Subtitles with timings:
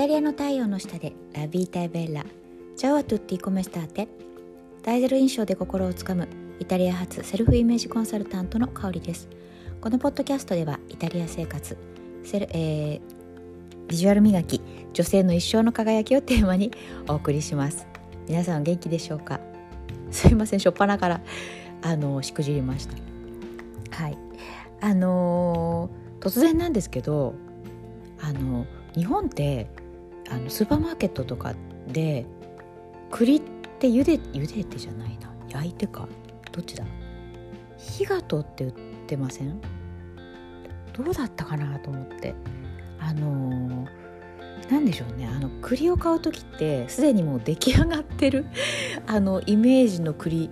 [0.00, 2.24] タリアの太陽の下でラビータイベッラ
[2.74, 4.08] チャオアトゥッティコメスターテ
[4.82, 6.26] 大ゼロ印象で心をつかむ
[6.58, 9.28] イタリア発セルフイメージコンサルタントの香りです。
[9.78, 11.76] このポッドキャストではイタリア生活
[12.24, 13.00] セル、えー、
[13.88, 14.62] ビジュアル磨き
[14.94, 16.70] 女性の一生の輝きをテーマに
[17.06, 17.86] お送りします。
[18.26, 19.38] 皆さん元気でしょうか？
[20.10, 21.20] すいませんしょっぱなから
[21.82, 22.94] あのしくじりました。
[24.02, 24.16] はい。
[24.80, 27.34] あのー、突然なんですけど
[28.18, 28.64] あの
[28.94, 29.68] 日本って
[30.30, 31.54] あのスーパーマーケットとか
[31.88, 32.24] で
[33.10, 33.40] 栗っ
[33.78, 35.32] て茹で茹でてじゃないな。
[35.48, 36.08] 焼いてか。
[36.52, 36.84] どっちだ？
[37.76, 38.72] 火が通って売っ
[39.06, 39.60] てません？
[40.92, 42.34] どうだったかなと思って。
[43.00, 43.86] あの
[44.70, 45.26] 何でしょうね。
[45.26, 48.46] あの栗を買う時ってすでにもう出来上がってる
[49.06, 50.50] あのイメージの栗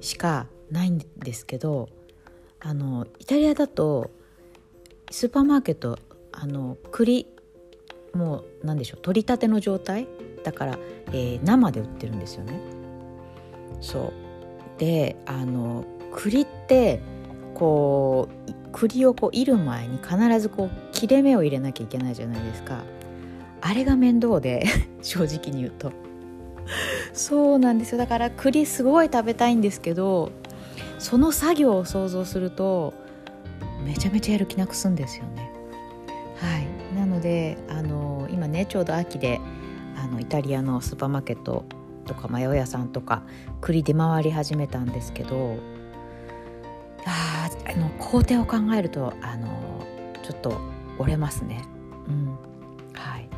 [0.00, 1.88] しかないんですけど
[2.60, 4.10] あのイタリアだと
[5.10, 5.98] スーパーマーケット
[6.32, 7.26] あの栗
[8.14, 10.08] もう何でしょう取りたての状態
[10.44, 10.78] だから、
[11.08, 12.60] えー、生で売ってるんですよね。
[13.80, 14.12] そう。
[14.78, 17.00] であの栗って
[17.54, 22.82] こう栗をこういる前に必ずこう切れ目を入れなきゃいけないじゃないですか。
[23.60, 24.64] あれが面倒で
[25.02, 25.92] 正直に言うと。
[27.12, 27.98] そうなんですよ。
[27.98, 30.30] だから栗すごい食べたいんですけど
[30.98, 32.92] その作業を想像すると
[33.84, 35.50] めちゃめちゃやる気なくすんですよね。
[36.36, 36.67] はい。
[37.18, 39.40] のであの今ねちょうど秋で
[39.96, 41.64] あのイタリアのスーパーマーケット
[42.06, 43.22] とか八百屋さんとか
[43.60, 45.56] 栗出回り始めたんですけど
[47.04, 49.84] ああの工程を考えるとあの
[50.22, 50.60] ちょっと
[50.98, 51.64] 折れますね。
[52.08, 52.38] うん
[52.94, 53.28] はい、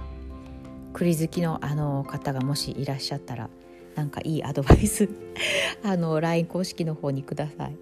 [0.93, 3.51] 栗好きのあの方がもしいらっしゃったら
[3.97, 5.09] なんかいいアドバイス
[5.85, 7.77] あの LINE 公式の方にください。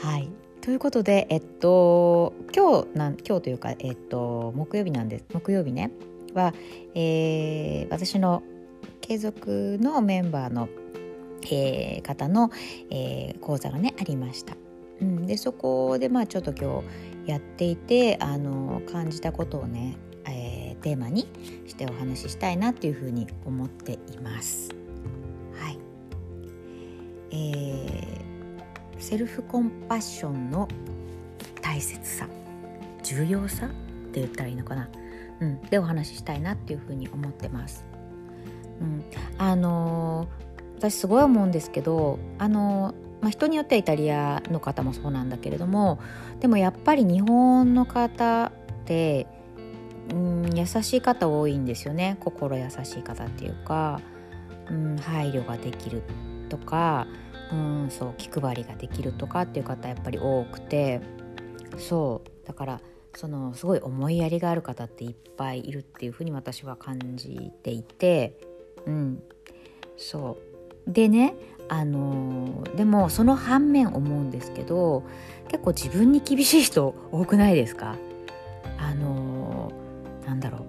[0.00, 0.28] はい
[0.60, 5.90] ということで、えっと、今日なん今日というか、えっと、木曜日なんです木曜日ね
[6.34, 6.52] は、
[6.94, 8.42] えー、私の
[9.00, 10.68] 継続のメンバーの、
[11.50, 12.50] えー、方の、
[12.90, 14.54] えー、講座がねありました。
[15.00, 16.82] うん、でそこでまあちょっと今
[17.24, 19.96] 日やっていてあの感じたことをね、
[20.26, 21.26] えー、テーマに
[21.66, 24.68] してお話ししたいなっていうふうに思っています。
[25.58, 25.78] はい、
[27.30, 27.89] えー
[29.00, 30.68] セルフコンパッションの
[31.60, 32.28] 大切さ
[33.02, 33.68] 重要さっ
[34.12, 34.88] て言ったらいいのかな、
[35.40, 37.84] うん、でお話ししたいなっていうふうに思ってます。
[38.80, 39.04] うん、
[39.38, 45.98] あのー、私すごい思うんですけどあのー、まあ、人によってはイタリアの方もそうなんだけれども
[46.40, 48.52] でもやっぱり日本の方っ
[48.86, 49.26] て
[50.10, 52.16] うん優しい方多いんですよね。
[52.20, 54.00] 心優しい方っていうか、
[54.70, 56.02] うん、配慮ができる
[56.48, 57.06] とか
[57.52, 61.00] うんそう気配りができるとかっていう方やっぱり多くて。
[61.78, 62.46] そう。
[62.46, 62.80] だから
[63.14, 68.38] そのすごい思いやりがある方っていっぱいいるっていうふうに私は感じていて。
[68.86, 69.22] うん。
[69.96, 70.38] そ
[70.86, 70.90] う。
[70.90, 71.34] でね
[71.68, 75.04] あのでもその反面思うんですけど
[75.48, 77.96] 結構自分に厳しい人多くないですか？
[78.78, 79.70] あの
[80.26, 80.64] なんだろ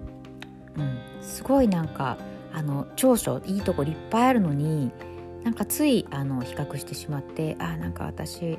[0.76, 2.18] う、うん、すごいなんか
[2.52, 4.92] あの長所いいとこいっぱいあるのに
[5.44, 8.58] なんかついあの比較してしまってあなんか私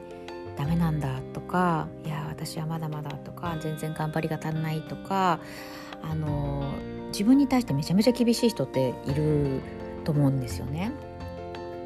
[0.58, 5.40] ダメなんだとかいや私はまだまだとか全然頑張りが足んないとか
[6.02, 6.74] あの
[7.08, 9.62] 自分に対してめちゃめちゃ厳しい人っている
[10.04, 10.92] と思うんですよね。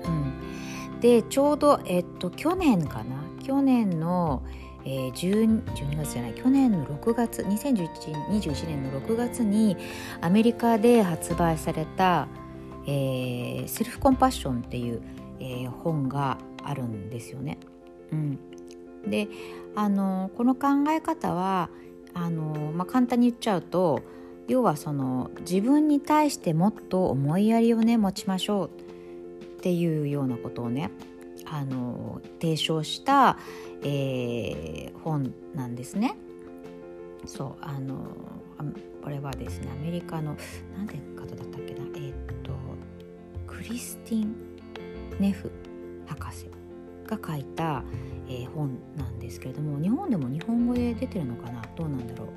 [0.05, 3.27] うん、でちょうど、えっと、去年かな？
[3.43, 4.41] 去年の、
[4.83, 9.77] えー、12, 12月じゃない去年の6月2021年の6月に
[10.21, 12.27] アメリカで発売された
[12.87, 15.01] 「えー、セルフコンパッションっていう、
[15.39, 17.59] えー、本があるんですよね。
[18.11, 18.39] うん、
[19.07, 19.27] で
[19.75, 21.69] あのこの考え方は
[22.13, 24.01] あの、まあ、簡単に言っちゃうと
[24.47, 28.69] 要はその自分に対してもっと思いやりをね持ちましょう
[29.43, 30.89] っていうようなことをね
[31.45, 33.37] あの提唱した、
[33.83, 36.15] えー、本なんですね。
[37.25, 38.07] そうあの
[39.03, 40.37] これはですねアメリカの
[40.75, 41.73] 何て方だったっけ、
[43.69, 44.35] リスティン・
[45.19, 45.51] ネフ
[46.05, 46.47] 博士
[47.05, 47.83] が書いた、
[48.27, 51.61] えー、本なんですけれども日本でも日本語で出てるのかな？
[51.75, 52.27] どうなんだろう？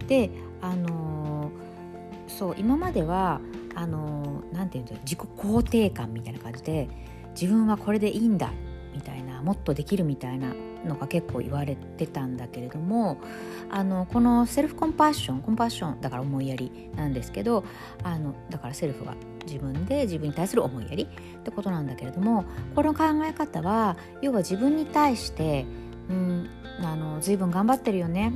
[0.00, 0.30] うん、で
[0.60, 3.40] あのー、そう今までは
[3.74, 6.88] あのー、なんていうんだ自己肯定感みたいな感じで
[7.40, 8.52] 自分はこれでいいんだ
[8.94, 10.52] みたいなもっとできるみたいな
[10.84, 13.20] のが結構言われてたんだけれども
[13.70, 17.64] あのこのセルフコンパッションコンパッションだから思いやりなんですけど
[18.02, 19.14] あのだからセルフが
[19.46, 22.44] 自分で自分に対する思いやりってことなんだけれども
[22.74, 25.66] この考え方は要は自分に対して、
[26.08, 26.48] うん、
[26.82, 28.32] あの随分頑張ってるよね、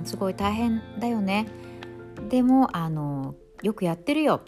[0.00, 1.46] うん、すごい大変だよね
[2.28, 4.42] でもあのよくやってるよ、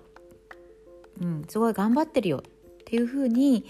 [1.21, 2.43] うん、すごい頑張ってるよっ
[2.85, 3.65] ていうふうに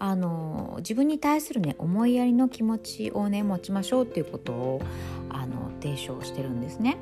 [0.00, 4.82] あの自分に対するね思いやりの気持ちをね持ちましょうっていうことを
[5.28, 6.96] あの提唱してるんですね。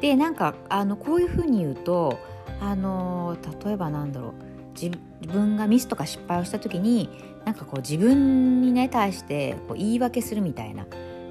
[0.00, 2.18] でなんかあのこういうふうに言うと
[2.60, 4.32] あの例えばなんだろう
[4.74, 7.08] 自分がミスとか失敗をした時に
[7.44, 10.86] なんかこう自分にね対してこう言い訳するみたいな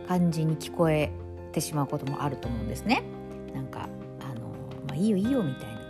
[0.08, 1.12] 感じに聞こえ
[1.52, 3.04] てしまうこともあると思うんですね。
[3.54, 3.90] なんか
[4.22, 4.48] あの、
[4.88, 5.82] まあ、いいよいいよみたいな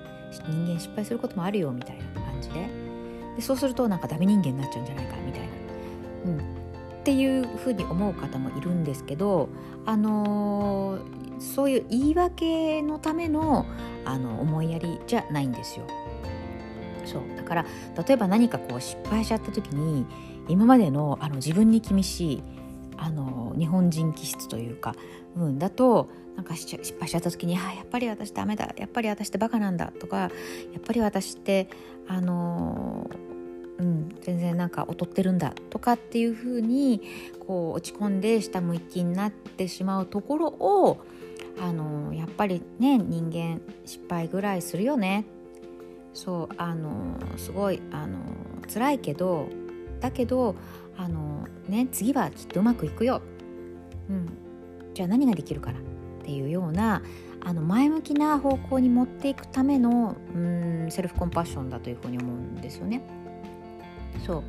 [0.49, 2.10] 人間失敗することもあるよみたいな。
[3.41, 5.47] でそうするとなんかダメ人間になっちゃうんじゃないかみたいな、
[6.25, 6.41] うん、っ
[7.03, 9.49] ていうふうに思う方もいるんですけど、
[9.85, 13.65] あのー、そういう言い訳のための
[14.05, 15.88] あの思いやりじゃないんですよ。
[17.05, 17.23] そう。
[17.35, 17.65] だから
[18.07, 20.05] 例えば何かこう失敗しちゃった時に
[20.47, 22.43] 今までのあの自分に厳しい
[22.97, 24.95] あの日本人気質というか、
[25.35, 28.71] うん、だとなんか失敗しちゃった時に「あやっぱり私ダメだ。
[28.77, 30.17] やっぱり私ってバカなんだ」とか
[30.73, 31.67] 「やっぱり私って
[32.07, 33.09] あの
[33.81, 37.01] うん、全然なんか劣ってるんだとかっていうふうに
[37.47, 41.03] こう落ち込んで下向きになってしまうところを
[41.59, 45.25] あのやっぱりね人間失敗ぐらいするよね。
[46.13, 48.19] そうあのすごいあの
[48.71, 49.47] 辛いけど
[49.99, 50.55] だけど
[50.97, 53.21] あの、ね、次はきっとうまくいくよ、
[54.09, 54.29] うん、
[54.93, 55.81] じゃあ何ができるかなっ
[56.23, 57.01] ていうような
[57.39, 63.20] あの前向きな方向に持っていくためのうんセルフコンパッションだというふうに思うんですよね。
[64.31, 64.43] そう。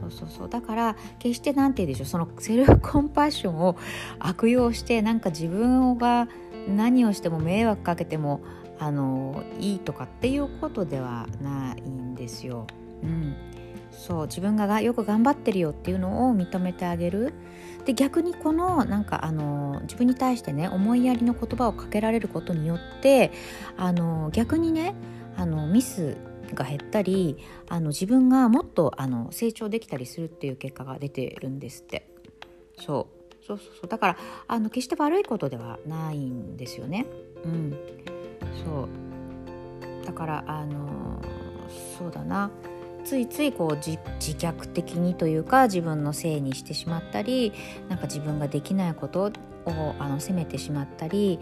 [0.00, 0.48] そうそうそう。
[0.48, 2.06] だから決して何て言うでしょう。
[2.06, 3.76] そのセルフコンパッションを
[4.18, 6.28] 悪用してなんか自分が
[6.68, 8.40] 何をしても迷惑かけても
[8.78, 12.66] あのいいとかっていうことではないんですよ。
[13.02, 13.34] うん、
[13.90, 14.26] そう。
[14.26, 17.34] 自分がよく頑張ってるよっていうのを認めてあげる。
[17.84, 23.32] で逆にこのなんかあの自分に対してね思いやりの言葉をかけられることによって
[23.78, 24.94] あの逆にね
[25.38, 26.18] あのミス
[26.54, 27.36] が減ったり
[27.68, 32.06] あの自分がもっとあの成長できたりするっていう結果が出てるんですって。
[32.78, 33.20] そう。
[33.46, 33.88] そうそうそう。
[33.88, 34.16] だから
[34.46, 37.06] あの決して悪いことではないんですよね。
[37.44, 37.76] うん。
[38.64, 40.06] そう。
[40.06, 41.20] だからあの
[41.98, 42.50] そうだな。
[43.04, 47.52] ついついこう自虐的にというか自分のせいにしてしまったり
[47.88, 49.32] なんか自分ができないこと
[49.64, 51.38] をあの責めてしまったり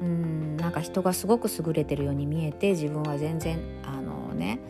[0.00, 4.60] うんなんか人がすごく優れてるように見えて自分は全然あのね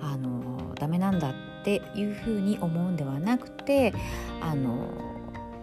[0.00, 3.92] あのダメなんだっていうふうに思うんではなくて
[4.40, 4.72] あの、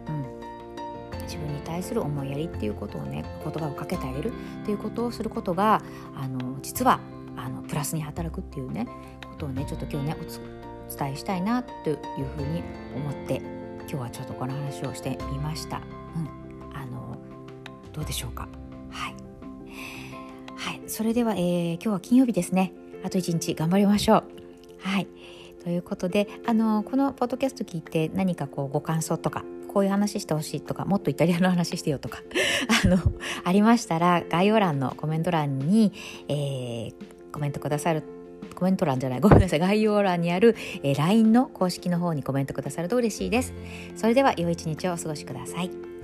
[0.08, 4.32] うん、自分に対する思いやりっていうことをね言葉をかけてあげる
[4.62, 5.82] っていうことをすることが
[6.16, 7.00] あの実は
[7.38, 8.88] あのプラスに働くっていうね
[9.24, 11.98] ことをねちょっと今日ねお伝えしたいなという
[12.38, 12.64] ふうに
[12.96, 13.42] 思って
[13.80, 15.78] 今日はちょっとこの話をしてみました。
[16.16, 17.18] うん、あの
[17.94, 18.48] どうでしょうか、
[20.88, 22.74] それでは、えー、今日は金曜日ですね。
[23.04, 24.24] あと一日頑張りましょう。
[24.80, 25.08] はい。
[25.64, 29.44] ということであのこのポッドキャスト聞いて何かこうご感想とか
[29.74, 32.22] こういう話してほしいとかもっとイタリアの話してよとか
[32.86, 33.00] あの
[33.44, 35.92] ありましたら概要欄のコメント欄に、
[36.28, 36.94] えー、
[37.32, 38.04] コメントくださる
[38.54, 43.54] コメント欄じゃないごめんなさい概要欄にある、えー、LINE の公式の方にコメントくださると嬉しいです。
[43.96, 45.95] それでは良い一日をお過ごしください。